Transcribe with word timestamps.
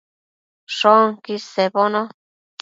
Shoquid 0.77 1.39
sebono 1.53 2.01